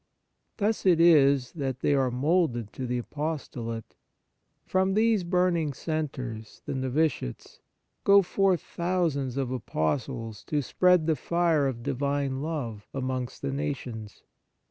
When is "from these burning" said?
4.65-5.73